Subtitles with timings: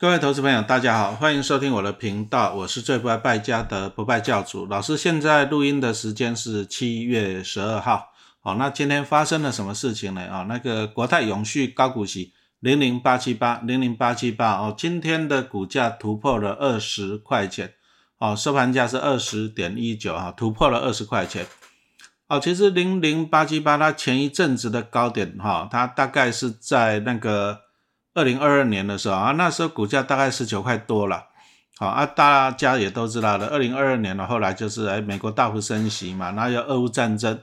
[0.00, 4.96] 各位投资朋友，大家好，欢迎收听我的频道，我是最不爱败家的不败教主老师。
[4.96, 8.08] 现在录音的时间是七月十二号，
[8.40, 10.22] 好，那今天发生了什么事情呢？
[10.22, 17.74] 啊，那个国泰永续高股息零零八七八零零八七八哦，今天的股价突破了二十块钱，
[18.16, 21.44] 哦，收盘价是二十点一九啊，突破了二十块钱。
[22.28, 27.68] 哦，其实零零八七八它前一阵子的高点哈，它大概是在那个。
[28.20, 31.24] 二零二二年的时候啊，那时候股价大概十九块多了，
[31.78, 33.46] 好啊，大家也都知道了。
[33.46, 37.40] 二零二二年了，后来就是哎，美国大幅升息嘛，然后有俄乌战争，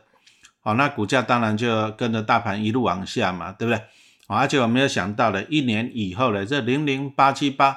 [0.62, 3.82] 好，那股价当然就跟着大盘一路往下嘛，对不对？
[4.28, 7.76] 好，而且我没有想到的，一年以后呢，这零零八七八，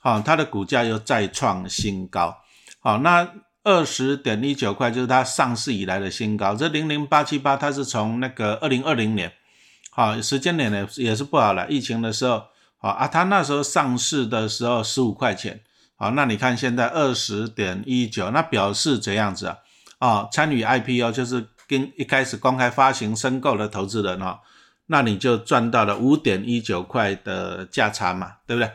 [0.00, 2.38] 好，它的股价又再创新高，
[2.78, 3.28] 好，那
[3.64, 6.54] 二十点一九块就是它上市以来的新高。
[6.54, 9.32] 这零零八七八，它是从那个二零二零年。
[9.98, 11.68] 啊，时间点呢也是不好了。
[11.68, 12.44] 疫情的时候，
[12.78, 15.60] 啊啊，它那时候上市的时候十五块钱，
[15.96, 19.58] 好，那你看现在二十点一九，那表示怎样子啊？
[19.98, 24.40] 啊，参与 IPO 就是跟一开始公开发行申购的投资人哈，
[24.86, 28.70] 那你就赚到了五点一九块的价差嘛，对不对？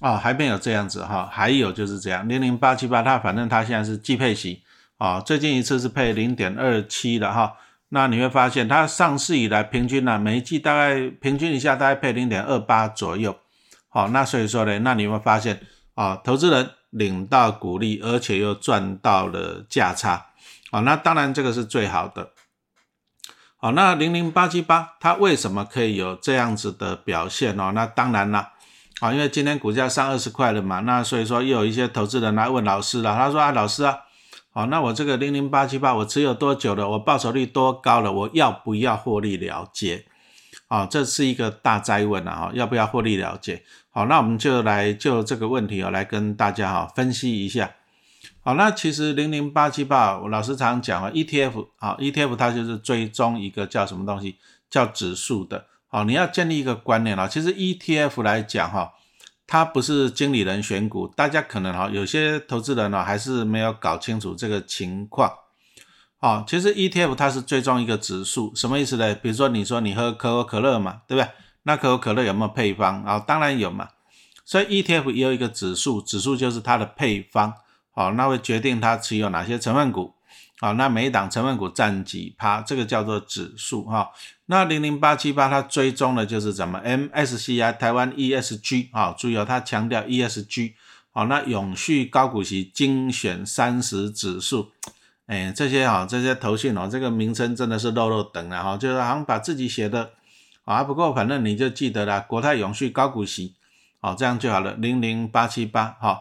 [0.00, 4.64] 啊，还没有这样子哈，还有就是这样，零零八七八，它反正它现在是季配息，
[4.98, 7.52] 啊，最近一次是配零点二七的哈。
[7.94, 13.36] 那你会发现，它上市以来平均呢，每一季大概平均一下大概配零点二八左右。
[13.88, 15.60] 好，那所以说呢，那你会发现
[15.94, 20.26] 啊，投资人领到股利，而且又赚到了价差。
[20.72, 22.30] 好，那当然这个是最好的。
[23.58, 27.70] 好，那零零八七八它为什么可以有这样子的表现哦？
[27.72, 28.54] 那当然啦，
[28.98, 34.00] 啊，因为今天股价上二十块了嘛，那所以说又有一些投资人来问老师了，他说啊，老师啊。
[34.56, 36.88] 好，那我这个零零八七八，我持有多久了？
[36.90, 38.12] 我报酬率多高了？
[38.12, 40.04] 我要不要获利了结？
[40.68, 42.36] 好，这是一个大灾问啊！
[42.36, 43.64] 哈，要不要获利了结？
[43.90, 47.72] 好，那我们就来就这个问题哦，来跟大家哈分析一下。
[48.42, 54.36] 好，那其实零零八七八，我老师常讲啊，ETF 啊，ETF 它就是追踪一个叫什么东西，
[54.70, 55.66] 叫指数的。
[55.88, 58.92] 好，你要建立一个观念啊，其实 ETF 来讲哈。
[59.46, 65.30] 它不是经理人选股，大家可能哈有些投资人呢还是没有搞清楚这个情况。
[66.18, 69.14] 好，其实 ETF 它是追踪一个指数，什么意思呢？
[69.16, 71.30] 比如说你说你喝可口可乐嘛，对不对？
[71.64, 73.18] 那可口可乐有没有配方啊？
[73.18, 73.88] 当然有嘛。
[74.46, 77.52] 所以 ETF 也有一个指数，指数就是它的配方，
[77.90, 80.14] 好，那会决定它持有哪些成分股。
[80.60, 84.10] 好，那每一档成分股占几趴，这个叫做指数哈。
[84.46, 90.74] 那零零八七八它追踪的就是什么 MSCI 台湾 ESG 啊，注意哦，它强调 ESG。
[91.12, 94.72] 好，那永续高股息精选三十指数，
[95.26, 100.10] 哎，这些哈这些头信哦，这个名称真的是漏漏等了哈，就是好像把自己写的
[100.64, 103.54] 啊，不过反正你就记得了，国泰永续高股息，
[104.00, 106.20] 好，这样就好了，零零八七八哈。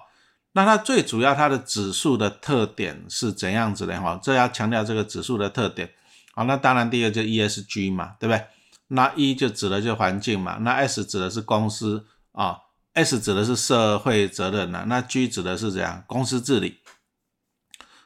[0.54, 4.20] 那它最主要它的指数的特点是怎样子的哈？
[4.24, 5.92] 这要强调这个指数的特点。
[6.34, 8.46] 好，那当然第二个就 ESG 嘛，对不对？
[8.90, 12.58] 那 E 就指的就环境嘛，那 S 指的是公司啊
[12.94, 16.04] ，S 指的是社会责任呐，那 G 指的是怎样？
[16.06, 16.78] 公司治理。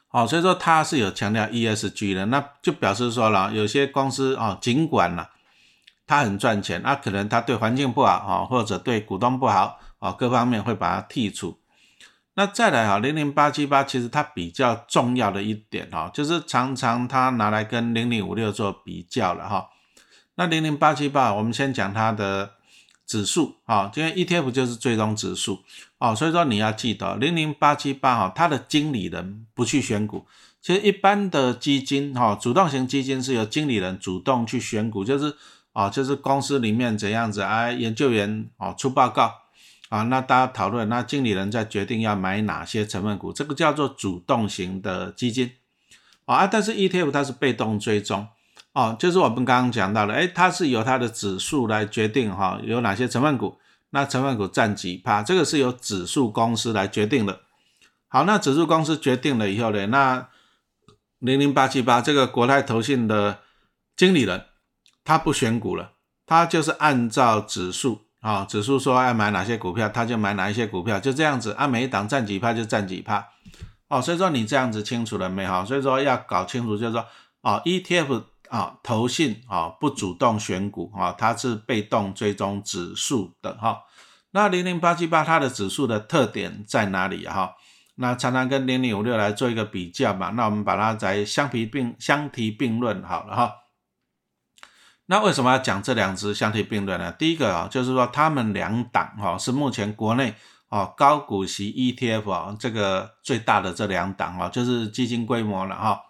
[0.06, 5.26] 好，所以说它是有强调 ESG 的，那就表示说了，有些公司啊，尽管呢
[6.06, 11.58] 它很赚钱，那可能它对环境不好啊，或者对股东不好啊，各方面会把它剔除。
[12.38, 19.68] 那再来哈，零零八七八其实它比较重要的一点哈，就是常常它拿来跟零零五六做比较了哈。
[20.36, 22.52] 那零零八七八，我们先讲它的
[23.04, 25.58] 指数啊，因为 ETF 就是追踪指数
[25.98, 30.24] 哦，所以说你要记得零零八七八哈，它的经理人不去选股。
[30.62, 35.34] 其实一般的基金哈，主动型基金是由经理人主动去选股，就是
[35.72, 39.34] 啊，就是公司里面怎样子啊，研究员哦出报告。
[39.88, 45.52] 啊，那大家讨论，那经理人在决定要买哪些成分股，这个叫做主动型的基金
[46.26, 46.46] 啊。
[46.46, 48.28] 但是 ETF 它是被动追踪
[48.74, 53.56] 哦，就是我们刚刚讲到了，哎，它是由它的指数来决定哈，有哪些成分股，
[53.90, 57.40] 那成分股占几趴，这个是由指数公司来决定的。
[58.08, 60.28] 好，那指数公司决定了以后呢，那
[61.18, 63.40] 零零八七八这个国泰投信的
[63.96, 64.44] 经理人，
[65.02, 65.92] 他不选股了，
[66.26, 68.07] 他就是按照指数。
[68.20, 73.24] 啊，指数说要买哪些股票，他就买哪一些股票，就这样子，按每一档占几趴就占几趴。
[73.88, 75.64] 哦，所以说你这样子清楚了没哈？
[75.64, 77.06] 所以说要搞清楚，就是说，
[77.42, 83.78] 啊，ETF 啊，投信啊，不主动选股啊，它是被动追踪指数的哈。
[84.32, 87.54] 那零零八七八它的指数的特点在哪里哈？
[87.94, 93.52] 那常常跟零零五六来做一个比较嘛，那我们把它再相提并相提并论好了哈。
[95.10, 97.10] 那为什么要讲这两只相提并论呢？
[97.12, 100.34] 第一个啊，就是说他们两档哈是目前国内
[100.68, 106.02] 哦高股息 ETF 啊，这个最大的这两档啊，就是基金规模了哈。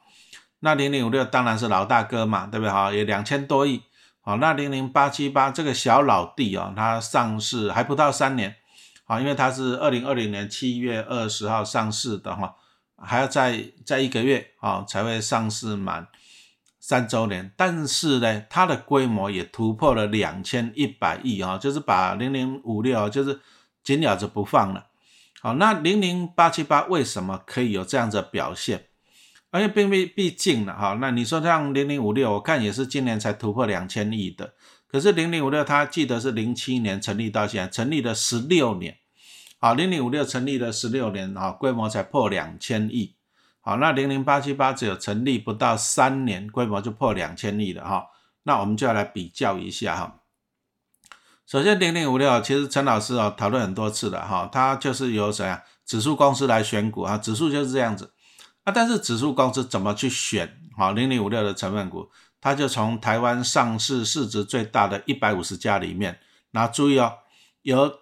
[0.58, 2.92] 那零零五六当然是老大哥嘛，对不对哈？
[2.92, 3.82] 有两千多亿。
[4.20, 8.56] 好，那零零八七八这个小老弟哦，它上市还不到三年，
[9.04, 12.56] 好，因为它是二零二零年七月二十号上市的哈，
[13.00, 16.08] 还要再再一个月啊才会上市满
[16.88, 17.52] 三周年。
[17.54, 23.40] 但是呢，它的规模也突破了两千一百亿啊，就是把零零五六就是
[23.84, 24.86] 紧咬着不放了。
[25.42, 28.86] 好，那零零八七八为什么可以有这样的表现？
[29.50, 34.54] 而且并毕毕竟了，哈，那你说像零零五六，我看也是今年才突破两千亿的。
[34.86, 38.96] 可是零零五六，它记得是零七年成立到现在，成立了十六年，
[39.60, 43.17] 好，零零五六成立了十六年，啊，规模才破两千亿。
[43.68, 48.06] 好，那零零八七八只有成立不到三年，规模就破两千亿了，哈。
[48.44, 50.20] 那我们就要来比较一下，哈。
[51.46, 55.62] 首先零零五六，其实陈老师啊讨论很多次了，哈，它就是由谁啊？
[55.84, 58.14] 指数公司来选股啊，指数就是这样子。
[58.64, 60.58] 啊，但是指数公司怎么去选？
[60.78, 62.08] 好，零零五六的成分股，
[62.40, 66.18] 它就从台湾上市市值最大的一百五十家里面，
[66.52, 67.18] 那注意哦，
[67.60, 67.92] 由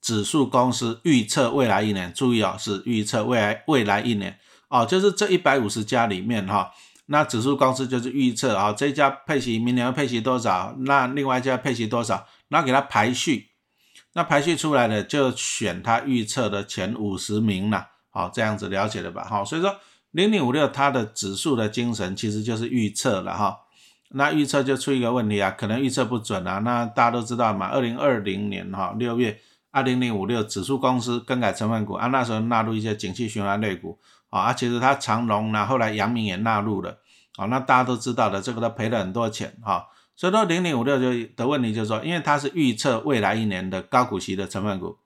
[0.00, 4.40] 指数公司预测未来一年，注意哦，是预测未来未来一年
[4.72, 6.72] 哦，就是这一百五十家里面哈，
[7.06, 13.50] 那指数公司就是预测啊，这家配息明年要配息多少，那另外一家配息多少，然后给它排序，
[14.14, 19.26] 那排序出来的就选它预测的前五十名了，好，这样子了解了吧？
[19.28, 19.76] 好，所以说。
[20.12, 23.56] 零零五六它的指数的精神其实就是预测了哈，
[24.10, 26.58] 那预测就出一个问题啊，可能预测不准啊。
[26.58, 29.40] 那大家都知道嘛，二零二零年哈六月，
[29.70, 33.98] 二零零五六指数公司更改成分股啊，那时候纳入一些景气循环类股
[34.40, 36.98] 啊，其实它长隆呢，后来阳明也纳入了
[37.36, 39.86] 啊，那大家都知道的，这个都赔了很多钱哈。
[40.14, 44.98] 所以说零零五六就的问题就是说，因为它是预测未来一年的高股息的成分股。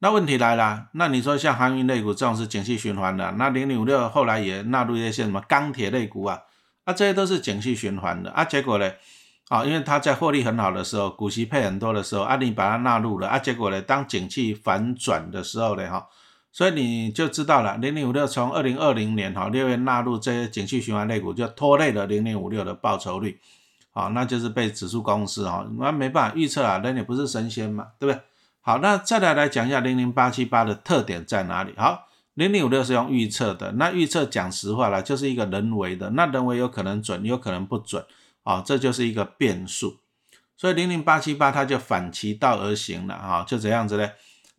[0.00, 6.40] 那问题来了，那你说像航运类股这种是景气循环的，那零零五六后来也纳入一些什么钢铁类股啊，
[6.84, 8.88] 啊这些都是景气循环的啊，结果呢，
[9.48, 16.06] 啊因为它在获利很好的时候，股息配很多的时候，啊你把它纳入了啊，结果呢当景气反转的时候呢，哈，
[16.50, 23.38] 所以你就知道了，零零五六从二零二零年哈六月纳入这些景气循环类股，就拖累了零零五六的报酬率，
[23.90, 28.22] 好，那就是被指数公司哈，那没办法预测啊，人也不是神仙嘛，对不对？
[28.60, 31.72] 好，那再来来讲一下零零八七八的特点在哪里？
[31.76, 38.04] 好，零零五六是用预测的，那预测讲实话了，就是一个人为的，那人为有可能准，有可能不准，
[38.42, 39.98] 啊，这就是一个变数。
[40.56, 44.12] 所以零零八七八它就反其道而行了，哈，就这样子嘞，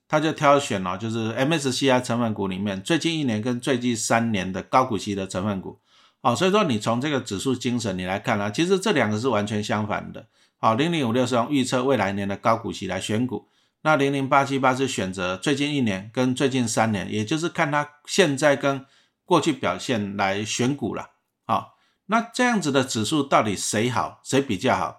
[0.09, 5.79] 他就挑选了，就是 MSCI 成分股里面最近一年跟最近三年的高股息的成分股，
[6.21, 10.25] 哦，所以说你从这个指数精神你来看呢，其实这两个是完全相反的。
[10.57, 13.47] 好，零零五六是用预测未来年的高股息来选股。
[13.83, 18.85] 那零零八七八是选择最近一年跟最近三年，也就是看它现在跟
[19.23, 21.11] 过去表现来选股了。
[21.45, 21.77] 好，
[22.07, 24.98] 那这样子的指数到底谁好，谁比较好？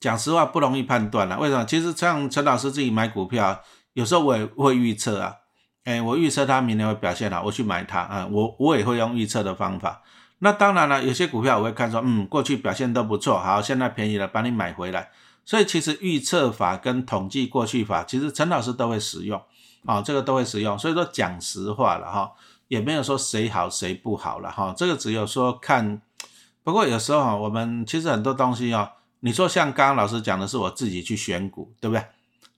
[0.00, 1.38] 讲实话不容易判断了。
[1.38, 1.64] 为什么？
[1.64, 3.60] 其实像陈老师自己买股票，
[3.94, 5.34] 有时候我也会预测啊。
[5.84, 8.28] 哎，我预测它明年会表现好，我去买它啊。
[8.30, 10.02] 我我也会用预测的方法。
[10.40, 15.10] 那当然了，有些股票我会看说，嗯，过去表现都不错，好，现在便宜了，把你买回来。
[15.44, 19.42] 所以其实预测法跟统计过去法，其实陈老师都会使用，
[19.86, 20.78] 啊，这个都会使用。
[20.78, 22.30] 所以说讲实话了哈，
[22.68, 26.00] 也没有说谁好谁不好了哈，这个只有说看。
[26.62, 28.90] 不过有时候哈，我们其实很多东西哦，
[29.20, 32.04] 你说像刚刚老师讲的是我自己去选股，对不对？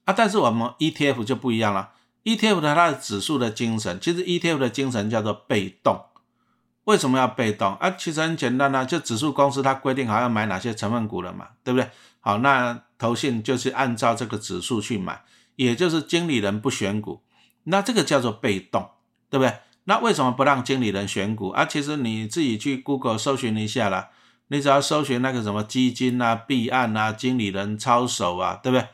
[0.04, 1.90] 啊，但是我们 ETF 就不一样了
[2.24, 6.04] ，ETF 的它的指数的精神，其实 ETF 的精神叫做被动。
[6.84, 7.90] 为什么要被动啊？
[7.90, 11.88] 其实很简单呐，就指数公司它规定好要买哪些成分股了嘛，对不对？
[12.20, 15.22] 好，那投信就是按照这个指数去买，
[15.56, 17.22] 也就是经理人不选股，
[17.64, 18.90] 那这个叫做被动，
[19.28, 19.58] 对不对？
[19.84, 21.64] 那为什么不让经理人选股啊？
[21.64, 24.08] 其实你自己去 Google 搜寻一下啦，
[24.52, 28.86] 你只要搜寻那个什么基金啊、币案啊、经理人操守啊，对不对？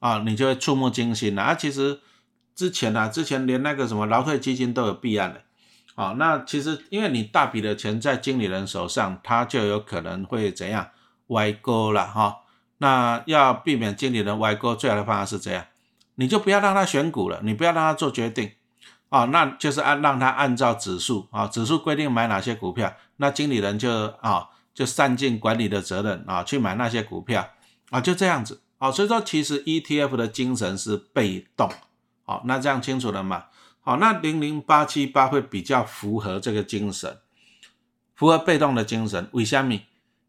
[0.00, 1.54] 啊，你就会触目惊心了啊！
[1.54, 2.00] 其实
[2.54, 5.42] 之前啊，之前连那个什么劳退基金都有弊案的。
[5.94, 10.90] 啊，那其实因为你大笔的钱在经理人手上，他就有可能会怎样
[11.28, 12.42] 歪钩了哈。
[12.76, 15.64] 那要避免经理人歪钩，最好的方法是这样，
[16.14, 18.52] 你就不要让他选股了，你不要让他做决定
[19.08, 27.50] 啊，那就是按让他按照指数啊，指数规定买哪些股票，那经理人就啊就散尽管理的责任啊，去买那些股票
[27.90, 28.92] 啊，就这样子啊。
[28.92, 31.68] 所以说，其实 ETF 的精神是被动，
[32.22, 33.46] 好，那这样清楚了吗？
[33.80, 37.18] 好，那零零八七八会比较符合这个精神，
[38.14, 39.28] 符合被动的精神。
[39.32, 39.80] 为什么？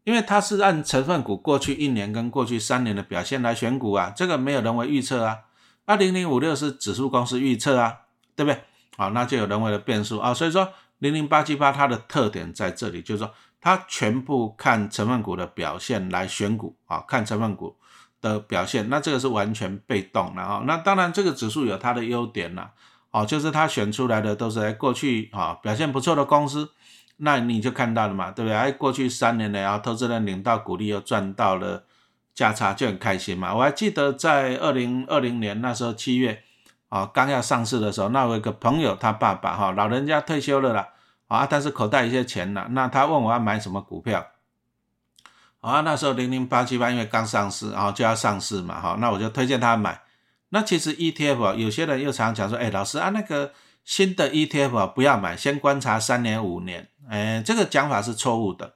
[0.02, 5.38] 因为它是按成分股过去一年跟过去三年的表现来选股啊，这个没有人为预测啊。
[5.86, 7.98] 二零零五六是指数公司预测啊，
[8.34, 8.60] 对不对？
[8.96, 17.76] 好，那就有人为的变数啊，所以说零零八七八它的特点在这里，就是说他全部看成分股的表现来选股啊，看成分股
[18.20, 20.62] 的表现，那这个是完全被动的啊。
[20.66, 22.72] 那当然这个指数有它的优点啦，
[23.10, 26.70] 哦，就是它选出来的都是在过去啊表现不错的公司，
[27.18, 28.56] 那你就看到了嘛，对不对？
[28.56, 31.84] 哎，过去三年呢，然后投资人领到股利又赚到了。
[32.32, 36.42] 价差就很开心嘛，我还记得在二零二零年那时候七月
[36.88, 40.88] 啊，刚要上市的时候，那我一个朋友他爸爸哈，老人家退休了啦，
[41.30, 44.26] 啊，但是口袋一些钱了，那他问我要买什么股票，
[45.60, 50.02] 啊，那时候零零八七八因为刚上市啊，就要上市嘛，哈，那我就推荐他买。
[50.48, 53.52] 那其实 ETF 有些人又常讲说，哎，老师啊，那个
[53.84, 58.74] 新的 ETF 不要买，先观察三年五年，哎，这个讲法是错误的，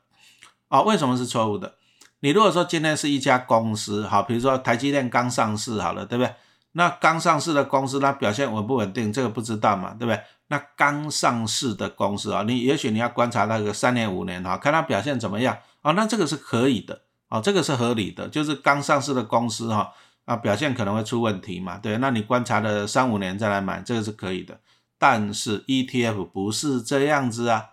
[0.68, 1.74] 啊，为什么是错误的？
[2.20, 6.32] 你如果说今天是一家公司，好，比如说台积电刚上市，好了，对不对？
[6.76, 10.20] 那刚上市的公司，它表现稳不稳定，这个不知道嘛，对不对？
[10.48, 19.92] 那刚上市的公司啊，你也许你要观察那个三年五年哈，看它表现怎么样啊，那这个是可以的，啊，这个是合理的，就是刚上市的公司哈，
[20.24, 24.60] 啊，表现可能会出问题嘛，对，那你观察了三五年再来买，这个是可以的。
[24.98, 27.70] 但是 ETF 不是这样子啊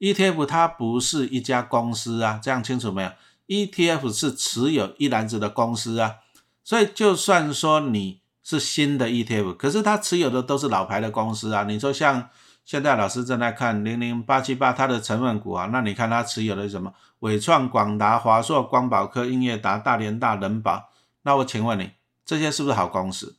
[0.00, 3.10] ，ETF 它不是一家公司啊，这样清楚没有
[3.48, 6.16] ？ETF 是持有一篮子的公司啊，
[6.64, 11.64] 所以就算说你是新的 ETF，可是它持有的都是老牌的公司啊。
[11.64, 12.28] 你说像
[12.64, 16.92] 现在老师正在看零零八七八它的成分股啊，那你看它持有的什么？
[17.20, 20.90] 伟创、广达、华硕、光宝科、英业达、大连大、人保。
[21.22, 21.92] 那我请问你，
[22.24, 23.36] 这些是不是好公司？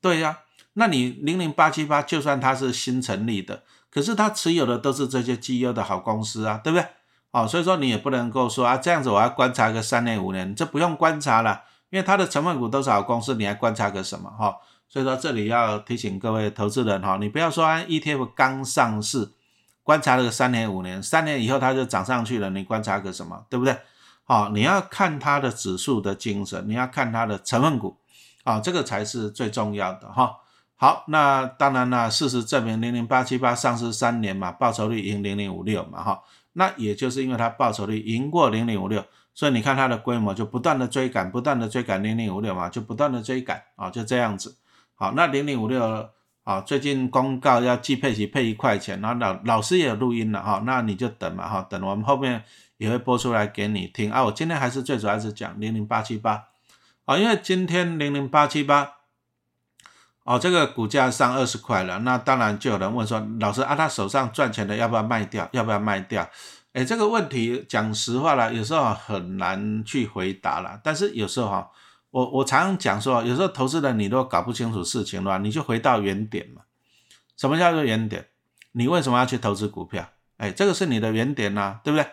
[0.00, 0.38] 对呀，
[0.72, 6.86] 那你零零八七八就算它是新成立的，可是它持有的都是这些绩优的好公司啊，对不对？
[7.32, 14.56] 哦，所以说你也不能够说啊，这样子我要观察个三年五年，这不用观察了，因为它的成分股都是好公司，你还观察个什么哈？
[14.88, 19.30] 所以说这里要提醒各位投资人哈，你不要说 ETF 刚上市，
[19.82, 23.76] 观察了个三年五年，三年以后它就涨上去了，你观察个什么，对不对？
[24.24, 27.96] 好，你要看它的指数的精神，你要看它的成分股，
[28.44, 30.36] 啊，这个才是最重要的哈。
[30.76, 36.22] 好，那当然了，事实证明零零八七八上市三年嘛，报酬率赢零零五六嘛哈。
[36.52, 39.04] 那也就是因为它报酬率赢过零零五六，
[39.36, 44.56] 所以你看它的规模就不断的追赶，不断的追赶零零五六嘛，就不断的追赶啊，就这样子。
[44.94, 46.08] 好，那零零五六
[46.42, 52.42] 啊，最近公告要寄配息配一块钱，然后老老师也有录音了哈，那你就等嘛哈，等我们后面
[52.78, 54.24] 也会播出来给你听啊。
[54.24, 56.44] 我今天还是最主要是讲零零八七八
[57.04, 58.94] 啊，因为今天零零八七八。
[60.24, 65.48] 哦，这个股价上二十块了，那当然就有人问说，老师啊，他手上赚钱的要不要卖掉？
[65.52, 66.28] 要不要卖掉？
[66.76, 70.78] 哎，这个问题讲实话了，有时候很难去回答了。
[70.84, 71.70] 但是有时候哈，
[72.10, 76.60] 我我常常讲说，有时候投资人你都搞不清楚事情的话，你就回到原点嘛。
[77.34, 78.26] 什么叫做原点？
[78.72, 80.06] 你为什么要去投资股票？
[80.36, 82.06] 哎，这个是你的原点呐，对不对？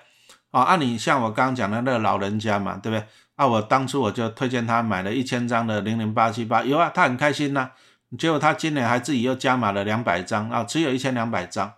[0.51, 3.05] 哦，按你像我刚刚讲的那个老人家嘛，对不对？
[3.35, 7.71] 啊，我当初我就推荐他买了一千张的零零八七八，有啊，他很开心呐。
[8.17, 11.73] 结果他今年还自己又加码了两百张啊，持有一千两百张。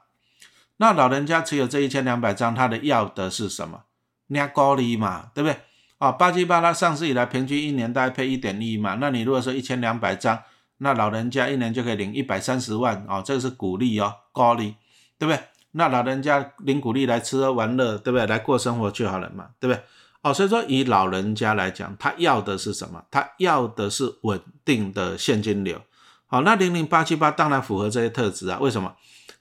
[0.78, 3.84] 那老人家持有这一千两百张，他的要的是什么？
[4.30, 5.58] 压高利嘛，对不对？
[5.98, 8.98] 啊，八七八它上市以来平均一年大概配一点一嘛。
[9.00, 10.38] 那你如果说一千两百张，
[10.80, 14.76] 那老人家一年就可以领一百三十万啊，这个是鼓励哦，高利，
[15.18, 15.40] 对不对？
[15.72, 18.28] 那老人家领鼓励来吃喝玩乐，对不对？
[18.28, 19.84] 来过生活就好了嘛，对不对？
[20.22, 23.04] 哦，所以说以老人家来讲，他要的是什么？
[23.10, 25.80] 他要的是稳定的现金流。
[26.28, 28.58] 好，那零零八七八当然符合这些特质啊？
[28.60, 28.94] 为什么？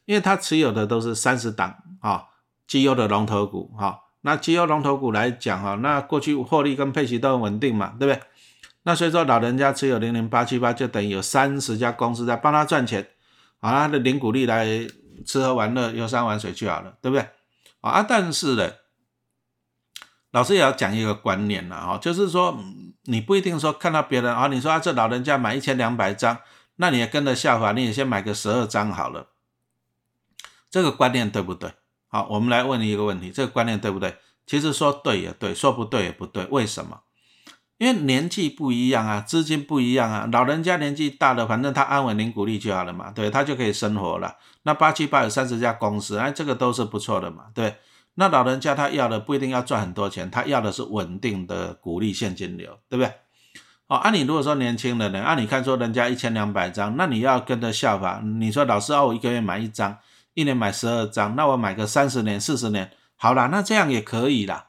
[0.04, 2.25] 因为他持有的都是三十档啊，
[2.66, 4.00] 绩优的龙头股哈。
[4.20, 8.23] 那绩优龙头股来讲哈，那过去获利跟配息都很稳定嘛，对不对？
[8.84, 13.08] 那所以说老人家持有零零八七八，就等于有三十家公司在帮他赚钱，
[13.61, 14.66] 啊，他的零股利来
[15.26, 17.26] 吃喝玩乐、游山玩水去好了，对不对？
[17.80, 18.70] 啊，但是呢，
[20.30, 22.58] 老师也要讲一个观念了哈，就是说
[23.04, 26.38] 你不一定说看到别人啊，你说啊这老人家买一千两百张。
[26.76, 29.28] 那你也跟着效法，你也先买个十二张好了，
[30.74, 31.70] 这个观念对不对？
[32.08, 34.16] 好，我们来问你一个问题，这个观念对不对？
[34.44, 37.02] 其实说对也对，说不对也不对，为什么？
[37.78, 40.28] 因为年纪不一样啊，资金不一样啊。
[40.32, 44.34] 老人家年纪大了，反正他安稳领股利就好了嘛，对，他就可以生活了。
[44.64, 47.76] 那八七八有三十家公司，哎，这个都是不错的嘛，对。
[48.16, 53.12] 那老人家他要的不一定要赚很多钱，他要的是稳定的股利现金流，对不对？
[53.86, 58.20] 哦，按你如果说年轻人呢，按你看说人家一千两百张，那你要跟着效法。
[58.24, 59.96] 你说老师啊，我一个月买一张，
[60.34, 64.66] 一年买十二张，那我买个三十年、四十年，好了，那这样也可以啦。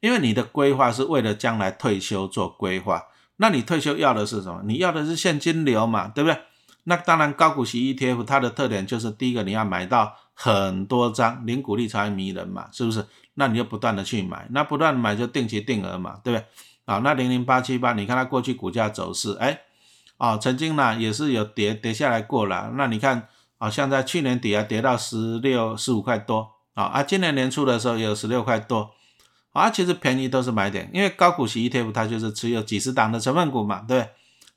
[0.00, 3.04] 因为你的规划是为了将来退休做规划，
[3.36, 4.62] 那你退休要的是什么？
[4.64, 6.40] 你要的是现金流嘛，对不对？
[6.84, 13.04] 那当然，高股息 ETF 它的特点就是第一个，你要买到很多张，零股利才会迷人嘛，是不是？
[13.34, 16.46] 那你就不断的去买，那不断买就定期定额嘛，对不对？
[16.86, 19.60] 好，那零零八七八，你看它过去股价走势，哎，
[20.16, 23.28] 啊，曾经呢也是有跌跌下来过了，那你看，
[23.60, 28.90] 啊，像在去年底啊跌到十六十五块多，啊啊，今年年初的时候也有十六块多，
[29.52, 34.08] 啊，其实便宜都是买点，因为高股息 ETF 它就是持有几十档的成分股嘛，对？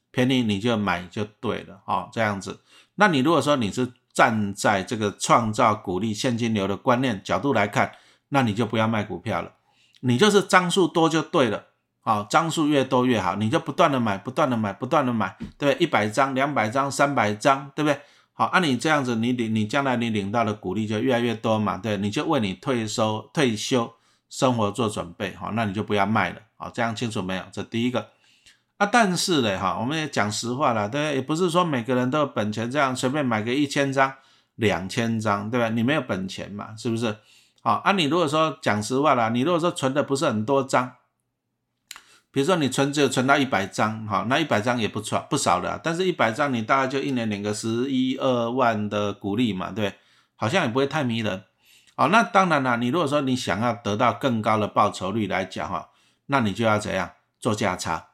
[0.09, 2.61] 便宜你就买就对了，哦，这样子。
[2.95, 7.91] 那你如果说你是站在这个创造股利现金流的观念角度来看，
[8.29, 9.51] 那你就不要卖股票了，
[9.99, 11.65] 你就是张数多就对了，
[11.99, 15.83] 好，张数越多越好，你就不断的买，不断的买，不断的买，对不对？
[15.83, 17.99] 一百张、两百张、三百张，对不对？
[18.33, 23.93] 好，按你这样子，你领你将来你领到的股利就越来越多嘛，对，你就为你退休退休
[24.27, 27.43] 生活做准备，好，那你就不要卖了，好，这样清楚没有？
[27.51, 28.09] 这第一个。
[28.77, 34.11] 啊，但是呢，哈，我们也讲实话了，对，也不是说每个人都有本钱这样随便买个一千张、
[34.55, 35.69] 两千张，对吧？
[35.69, 37.15] 你没有本钱嘛，是不是？
[37.61, 40.91] 好，啊，你如果说讲实话了，你如果说存的不是很多张，
[42.33, 49.93] 比如说你存只有存到一百张，哈，那一百张也不错不少的，但是一百张你大概就一年领个十一二万的股利嘛，对，
[50.35, 51.43] 好像也不会太迷人。
[51.95, 55.89] 好，那当然了，你如果说你想要得到更高的报酬率来讲，哈，
[56.25, 58.07] 那你就要怎样做价差。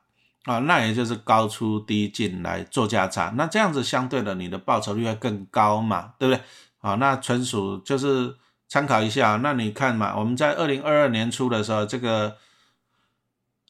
[0.45, 6.41] 啊，那也就是高出低进来做价差，那这样子相对的你的报酬率会更高嘛，对不对？
[6.79, 8.35] 啊，那纯属就是
[8.67, 9.39] 参考一下。
[9.43, 12.37] 那你看嘛，我们在二零二二年初的时候，这个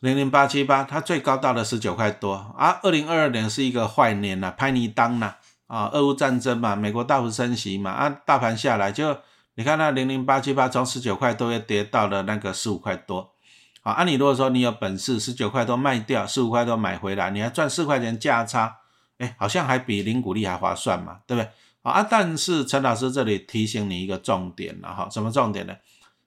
[0.01, 2.79] 零零八七八它最高到了十九块多啊。
[2.83, 5.35] 二零二二年是一个坏年呐，拍泥当呐
[5.67, 9.17] 啊，俄乌战争嘛，美国大幅升息嘛啊，大盘下来就
[9.55, 13.33] 你看那零零八七八从十九块多又跌到了那个十五块多。
[13.81, 18.77] 好，按你如果说你有本事，十九块多卖掉，十五块多买回来，你还赚四块钱价差，
[19.17, 21.49] 哎，好像还比零股利还划算嘛，对不对？
[21.81, 25.73] 啊，但是陈老师这里提醒你一个重点了哈，什么重点呢？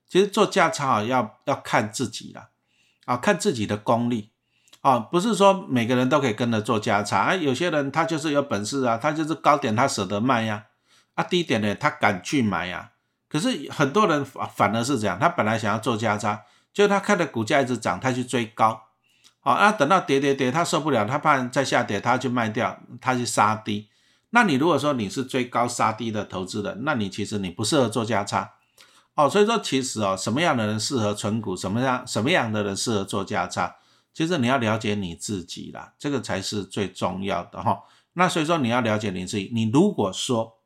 [0.09, 2.49] 其实做价差啊，要要看自己了，
[3.05, 4.31] 啊，看自己的功力，
[4.81, 10.65] 啊，不是说每个人都可以跟着做价差，啊，有些人他就是有本事啊，他就是高点他舍得卖呀，
[11.15, 12.93] 啊，低点呢他敢去买呀，
[13.29, 16.43] 可是很多人反反而是这样，他本来想要做价差。
[16.73, 18.85] 就他看着股价一直涨，他去追高，
[19.41, 23.91] 啊，那等到跌跌跌，他受不了，他怕再下跌，他去卖掉，他去杀低。
[24.31, 28.53] 那你如果说你是追高杀低的投资人，那你其实你不适合做价差，
[29.15, 33.77] 哦，所以说其实哦，什么样的人适合存股，什么样什么样的人适合做价差，
[34.15, 37.83] 其实你要了解你自己啦，这个才是最重要的哈。
[38.15, 40.59] 那所以说你要了解你自己，你如果说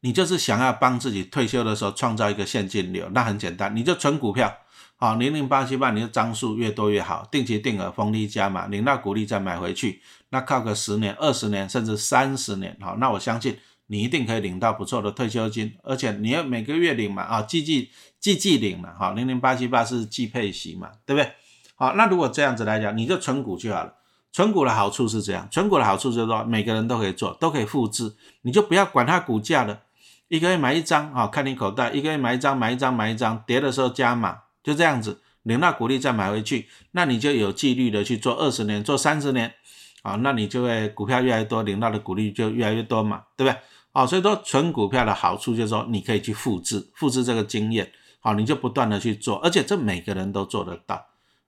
[0.00, 4.56] 你就是想要帮自己退休的时候创造一个现金流，那很简单，你就存股票。
[5.00, 13.56] 好，零零八七八，你的张数越多越好，定期定额，逢低加码，领到股利再买回去，那靠个十年、二十年，甚至三十年，好，那我相信
[13.88, 21.32] 你一定可以领到不错的退休金，而且你要每个月领嘛，啊，季季季季领嘛，好，零零八七八是季配息嘛，对不对？
[21.74, 23.94] 好，那如果这样子来讲，你就存股就好了。
[24.30, 29.80] 存股的好处是这样，存股的好处就是说每个人都可以做，都可以复制，你就不要管它股价了，
[30.28, 34.40] 一个月买一张，好，看你口袋，一个月买一张，买一张，买一张，跌的时候加码。
[34.62, 39.54] 就这样子，领到股利再买回去，那你就有纪律的去做二十年、做三十年，
[40.02, 43.58] 啊，那你就会股票越来越多，领到的股利就越来越多嘛，对不对？
[43.98, 51.04] 啊，所以说存股票的好处就是说你可以去复制，复制这个经验，好，你就不断的去做，而且这每个人都做得到。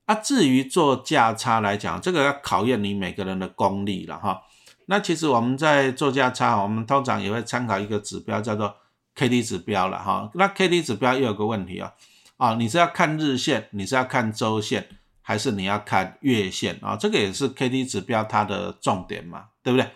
[0.06, 4.42] 啊，至于做价差来讲，这个要考验你每个人的功力了哈。
[4.86, 8.74] 那其实我们在做价差，我们通常也会参考一个指标叫做
[9.14, 10.28] K D 指标了哈。
[10.34, 11.92] 那 K D 指标又有个问题啊。
[12.36, 14.88] 啊，你是要看日线，你是要看周线，
[15.22, 16.96] 还是你要看月线啊？
[16.96, 19.88] 这个也是 K D 指标它的重点嘛，对不对？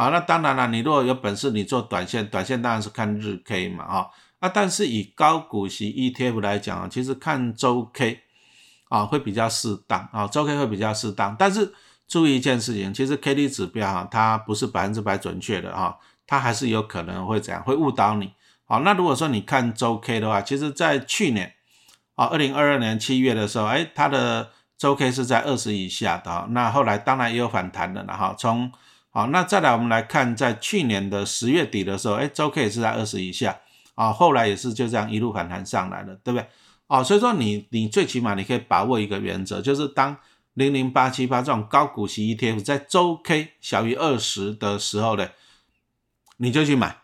[0.00, 4.06] 好，那当然了，你如果有本事，你做短线，短线当然是看日 K 嘛，啊，
[4.38, 8.22] 啊，但是以高股息 ETF 来讲啊，其实看周 K
[8.88, 11.74] 啊会比较适当啊，周 K 会比较适当，但是
[12.08, 15.94] 注意一件事情，其实 K D 指标啊，它不是百分之百准确的啊，
[16.26, 18.32] 它还是有可能会怎样，会误导你。
[18.64, 21.52] 好，那如果说你看周 K 的话，其实在去年。
[22.14, 28.34] 啊，二零二二年七月的时候，哎，它的周 K 是在二十以下的，那后来当然也有反弹的了哈。
[28.38, 28.70] 从
[29.12, 33.58] 好，那再来我们来看，在去年的十月底的时候，哎，周 K 是在二十以下，
[33.96, 36.46] 啊，后来也是就这样一路反弹上来了，对不对？
[36.86, 40.16] 啊，所以说你你最起码你可以把握一个原则，就是当
[40.54, 45.28] 零零八七八这种高股息 ETF 在周 K 小于二十的时候呢，
[46.36, 46.98] 你就去买，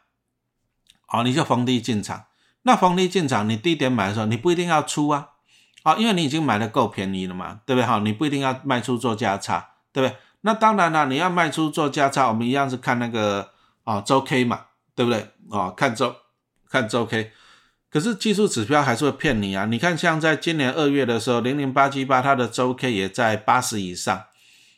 [1.07, 2.27] 好，你就逢低进场。
[2.62, 5.31] 那逢低进场，你低点买的时候，你不一定要出啊，
[5.83, 7.87] 啊，因为你已经买的够便宜了嘛，对不对？
[7.87, 10.16] 哈，你不一定要卖出做价差，对不对？
[10.46, 13.50] 那当然了，你要卖出做价差，我们一样是看那个
[13.82, 15.28] 啊周 K 嘛，对不对？
[15.50, 16.14] 啊，看周
[16.70, 17.32] 看周 K。
[17.90, 19.64] 可是技术指标还是会骗你啊！
[19.64, 24.22] 你看，像在今年二月的时候，零零八七八它的周 K 也在八十以上，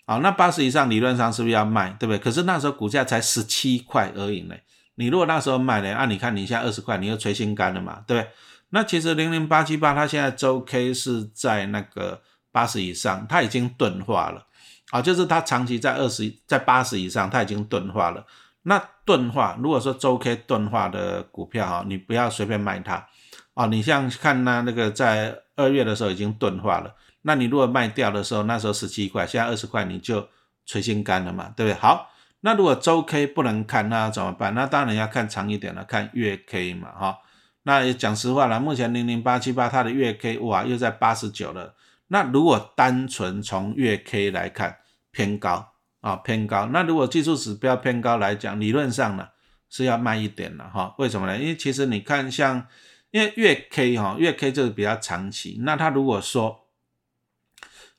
[0.07, 2.18] 好，那八十以上理论上是不是要卖，对不对？
[2.18, 4.54] 可是那时候股价才十七块而已呢。
[4.94, 8.31] 你如果那时候卖呢，啊，你看你现在二十块，你又垂心肝了嘛，对不对？
[8.70, 14.46] 那其实零零八七八它现在周 K 是在那个八十以上，它已经钝化了，
[14.90, 18.24] 啊，就是它长期在二十在八十以上，它已经钝化了。
[18.62, 23.07] 那钝化，如果说周 K 钝化的股票哈，你不要随便卖它
[23.55, 23.66] 啊。
[23.66, 30.29] 你像看那那个在二月的时候已经钝化了，那你如果卖掉的时候，那时候十七块，现在二十块，你就
[30.66, 31.79] 垂心肝了嘛，对不对？
[31.81, 34.55] 好，那如果周 K 不能看，那怎么办？
[34.55, 37.18] 那当然要看长一点了，看月 K 嘛，哈。
[37.62, 41.74] 那也讲实话了，目前零零八七八它的月 K 哇又在八十九了。
[42.09, 44.79] 那如果单纯从月 K 来看，
[45.11, 45.73] 偏高。
[46.01, 46.66] 啊，偏高。
[46.66, 49.27] 那如果技术指标偏高来讲，理论上呢
[49.68, 50.94] 是要慢一点了哈。
[50.97, 51.37] 为什么呢？
[51.37, 52.64] 因为其实你看，像
[53.11, 55.59] 因为月 K 哈，月 K 就是比较长期。
[55.62, 56.66] 那它如果说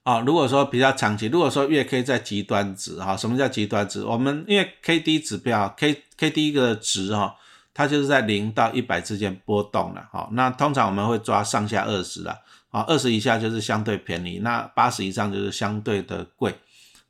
[0.03, 4.05] 啊，如果说比较长期，如果说月 K 在极端值哈，什么叫极端值？
[4.05, 7.35] 我们因为 K D 指标 K K D 一个值哈，
[7.73, 10.29] 它就是在零到一百之间波动了哈。
[10.31, 16.55] 那通常我们会抓上下二十了啊，二十以下就是相对便宜，那八十以上就是相对的贵。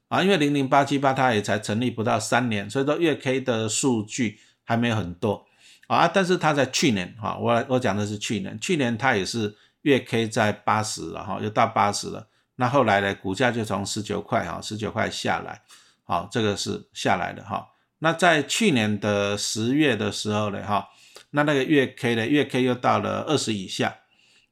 [0.08, 5.46] 啊，因为零零八七八它也才成立不到三年，所以说月 K 的数据还没有很多
[5.86, 6.08] 啊。
[6.08, 12.28] 但是它在去年哈，我我讲的是去年，去年它也是月 K 在八十了哈，又到八十了。
[12.56, 15.62] 那后来呢，股价就从十九块哈，十九块下来，
[16.04, 17.68] 好，这个是下来的哈。
[18.00, 20.90] 那在去年的十月的时候呢，哈，
[21.30, 23.96] 那那个月 K 呢，月 K 又到了二十以下，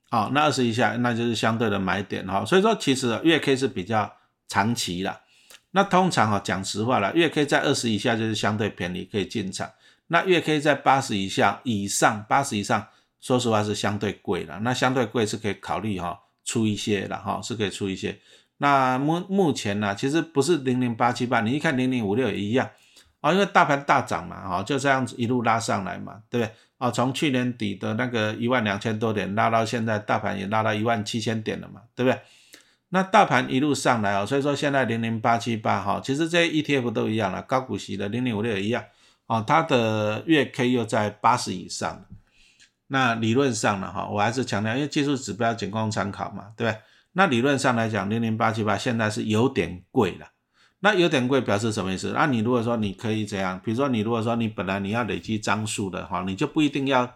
[0.09, 2.45] 好，那二十以下那就是相对的买点哈。
[2.45, 4.11] 所以说其实月 K 是比较
[4.47, 5.21] 长期的。
[5.71, 9.69] 那通常哈讲实话了，月 K 在二十以下就是相对便宜，可以进场。
[10.07, 12.87] 那月 K 在八十以下以上，八十以上，
[13.19, 14.59] 说实话是相对贵了。
[14.61, 18.17] 那相对贵是可以考虑哈出一些了哈，是可以出一些。
[18.59, 22.69] 那目目前呢，其实不是零零八七八，你一看零零五六也一样
[23.27, 26.53] 啊，因为大盘大涨嘛，哈就这样子一路拉上来嘛，对不对？
[26.77, 32.21] 啊，从去年底的那个一万两千多点拉到现在，大盘也拉到一万七千点了嘛，对不对？
[32.89, 38.81] 那大盘一路上来哦，所以说现在零零八七八哈，其实这些 ETF 都一样了，高股息的零零五六也一样
[39.25, 42.05] 哦，它的月 K 又在八十以上。
[42.87, 46.81] 那理论上呢哈，我还是强调，因为技术指标仅供参考嘛，对不对？
[47.11, 50.27] 那理论上来讲，零零八七八现在是有点贵了。
[50.79, 52.11] 那有点贵表示什么意思？
[52.13, 53.59] 那你如果说你可以怎样？
[53.63, 57.13] 比如说你如果说你本来你要累积张数的话，你就不一定要，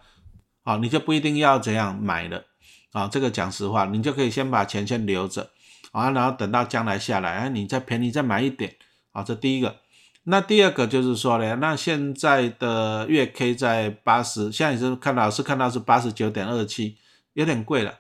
[0.64, 2.44] 好，你就不一定要怎样买了
[2.92, 3.08] 啊。
[3.08, 5.50] 这个讲实话，你就可以先把钱先留着。
[5.92, 8.78] 啊，然后等到将来下来，哎，你再便宜再买一点，
[9.12, 9.76] 啊，这第一个。
[10.24, 16.96] 那第二个就是说呢，那现在的月 K 在八十，现在也是看到是看到是八十九点二七，
[17.34, 18.00] 有点贵了。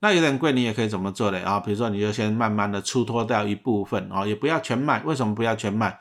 [0.00, 1.38] 那有点贵，你也可以怎么做呢？
[1.44, 5.02] 啊，比如说你就先慢慢的出脱掉一部分，啊，也不要全卖。
[5.04, 6.00] 为什么不要全卖？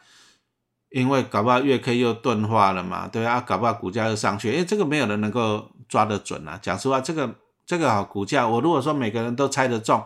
[0.89, 6.57] 因为搞不好月 K 又钝化了嘛，对啊，搞不好股价又上去，哎，这个没有人能够抓得准啊。
[6.61, 7.35] 讲实话，这个
[7.65, 10.03] 这个啊，股价我如果说每个人都猜得中。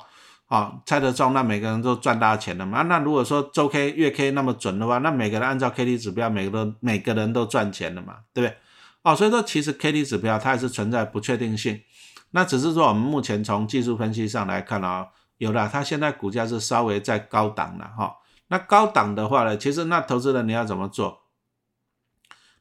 [0.48, 2.84] 啊，猜得中，那每个人都赚大钱了嘛？
[2.84, 8.18] 那如果说周 K、月 K 那么准的话，那每个人按照 K D 指标，每个人每个人都赚钱了嘛？
[8.34, 8.58] 对不对？
[9.02, 11.82] 哦，所以说其实 K D 指标它还是存在不确定性。
[12.36, 18.18] 那只是说我们目前从技术分析上来看啊，有了它现在股价是稍微在高档了哈。
[18.48, 21.22] 那高档的话呢，其实那投资人你要怎么做？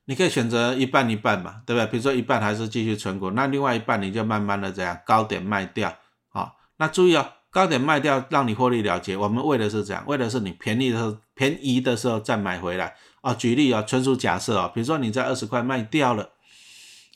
[0.04, 1.86] 你可以选择一半一半嘛，对不对？
[1.90, 5.96] 比如说一半还是继续存股，那另外一半你就慢慢的这样高点卖掉
[6.30, 6.52] 啊。
[6.76, 7.26] 那注意哦。
[7.52, 9.14] 高点卖掉，让你获利了结。
[9.14, 13.34] 我们为的是这样，为的是你便宜的时候，便宜的时候再买回来啊。
[13.34, 16.30] 举例啊，纯属假设啊，比如说你在二十块卖掉了，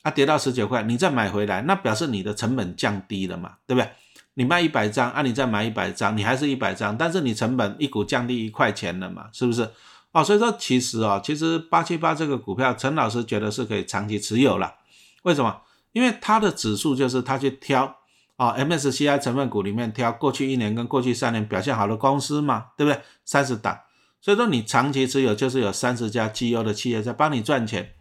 [0.07, 3.91] 啊跌到十九块，你再买回来，那表示你的成本降低了嘛，对不对？
[4.35, 9.69] 你卖一百张，啊你再买一百张，你还是一百张，但是你成本一股降低一块钱了嘛，是不是？
[10.13, 14.75] 哦，所以说其实啊，其实八七八这个股票，陈老师觉得是可以长期持有了。
[15.25, 15.63] 为什么？
[15.93, 17.97] 因为它的指数就是它去挑。
[18.37, 23.01] 啊，MSCI 成分股里面挑过去一年跟过去三年表现好的公司嘛，对不对？
[23.25, 23.81] 三十档，
[24.21, 27.93] 所以说你长期持有就是有三十家绩优的企业在帮你赚钱。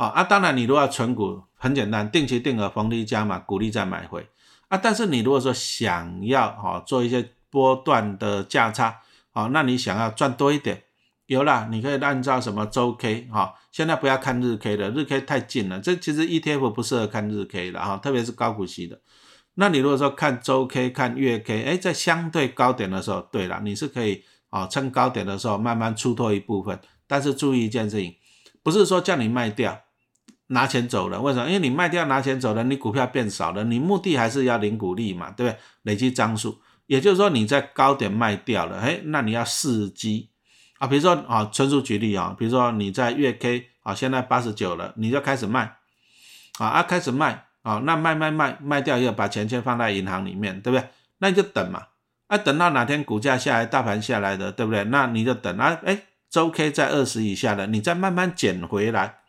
[0.00, 4.26] 啊，啊，当然你如果要存股，很简单，定期定额逢低加码，股利再买回。
[4.68, 9.00] 啊，但是你如果说想要哈做一些波段的价差，
[9.32, 10.84] 啊，那你想要赚多一点，
[11.26, 18.98] 有啦，你可以按照什么周 K 哈，现在不要看日 K 的，日 K 太近了，这其实 ETF 不适合看日 K 的哈，特别是高股息的。
[19.56, 26.80] 那你如果说看周 K 看月 K，哎，在相对高点的时候，对了，你是可以啊，趁高点的时候慢慢出脱一部分。
[27.06, 28.14] 但是注意一件事情，
[28.62, 29.78] 不是说叫你卖掉
[30.52, 31.46] 拿钱走了，为什么？
[31.46, 35.58] 因为你卖掉拿钱走了，你股票变少了，你目的还是要领股利嘛，对不对？
[35.82, 40.30] 累积张数，也就是说你在高点卖掉了，哎，那你要伺机
[40.78, 45.76] 啊，比如说啊，纯属举例啊，比如说你在月 K 啊，现在八十九了，你就开始卖
[46.58, 50.88] 啊，啊，开始卖啊，那卖卖卖卖掉以后，把钱先放在银行里面，对不对？
[51.18, 51.84] 那你就等嘛，
[52.26, 54.82] 啊，等到哪天股价下来，大盘下来的，对不对？
[54.84, 59.19] 那你就等啊，哎，周 K 在二十以下的，你再慢慢捡回来，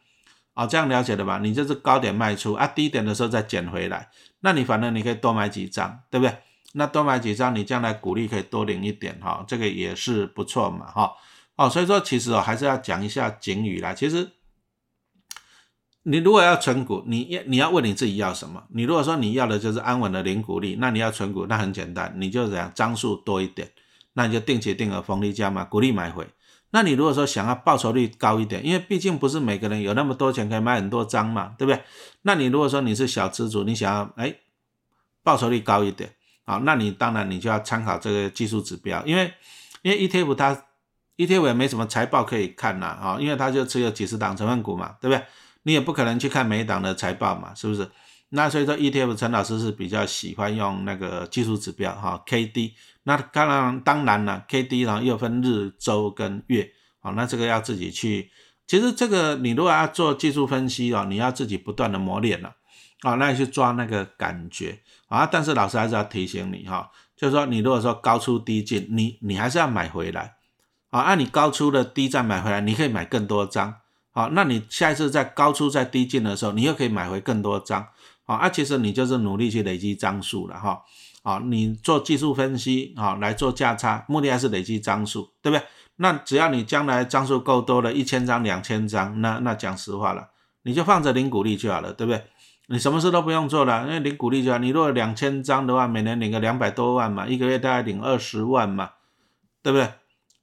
[0.61, 1.39] 啊，这样了解了吧？
[1.41, 4.09] 你就是高点卖出啊，低点的时候再捡回来，
[4.41, 6.37] 那你反正你可以多买几张，对不对？
[6.73, 11.13] 那多买几张，你将来股利可以多领一点哈，这个也是不错嘛哈。
[11.55, 13.95] 哦，所以说其实哦，还是要讲一下警语啦。
[13.95, 14.33] 其实
[16.03, 18.63] 你如果要存股，你要你要问你自己要什么？
[18.69, 23.71] 你如果说你要的就是安稳的零股利，那你要存股，那很简单，你就怎样张数多一点，
[24.13, 26.27] 那你就定期定额逢利加码，股利买回。
[26.73, 31.81] 那你如果说想要报酬率高一点，因为毕竟不是每个人有那么多钱可以买很多张嘛，对不对？
[32.21, 34.33] 那你如果说你是小资主，你想要哎
[35.21, 36.13] 报酬率高一点，
[36.45, 39.33] 好，那你当然你就要参考这个技术指标，因为
[39.81, 40.65] 因为 ETF 它
[41.17, 45.23] ETF 也没什么财报可以看呐，啊，因为它就只有几十档成分股嘛，对不对？
[45.63, 47.89] 你也不可能去看每一档的财报嘛，是不是？
[48.29, 52.71] 那所以说 ETF 陈老师是比较喜欢用那个技术指标哈，KD。
[53.03, 58.29] 那当然当然了，KD 呢又分日、周跟月，好，那这个要自己去。
[58.67, 62.55] 其实这个你如果要做技术分析哦，你要自己不断的磨练了，
[63.01, 65.25] 啊，那你去抓那个感觉啊。
[65.25, 70.35] 但是老师还是要提醒你哈，就是说你如果说高出低进，你你还是要买回来，
[70.89, 73.75] 啊，按你高出的低再买回来，你可以买更多张。
[74.13, 77.87] 好，那你下一次在高出在低进的时候，你又可以买回更多张，
[78.31, 80.81] 好，啊，其实你就是努力去累积张数了哈，
[81.23, 85.65] 啊，你做技术分析，啊，来做价差，目的还是累积张数，对不对？
[85.97, 90.29] 那只要你将来张数够多了，一千张、两千张，那那讲实话了，
[90.63, 92.23] 你就放着领股利就好了，对不对？
[92.67, 94.57] 你什么事都不用做了，因为领股利就好。
[94.57, 98.91] 你如果两千张的话，每年领个两百多万嘛，一个月大概领二十万嘛，
[99.61, 99.91] 对不对？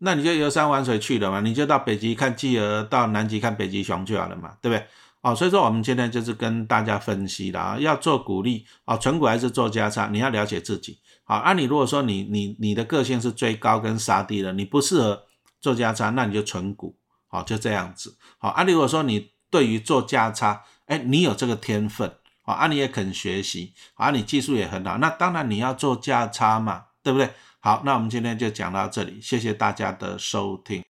[0.00, 4.86] 那你就游山玩水去了嘛，你就到北极看企鹅，到南极看北极熊就好了嘛，对不对？
[5.20, 11.00] 哦，所以说我们今天就是跟大家分析了啊，要做股利啊，存股还是做价差，你要了解自己。
[11.24, 15.24] 好，啊，你如果说你你你的个性是追高跟杀低的，你不适合
[15.60, 18.16] 做价差，那你就存股，好，就这样子。
[18.38, 22.10] 好，啊，如果说你对于做价差，哎，你有这个天分，
[22.42, 27.28] 好，啊，你也肯学习，啊，你技术也很好，那当然你要做价差嘛，对不对？
[27.60, 30.84] 好，那我们今天就讲到这里，谢谢大家的收听。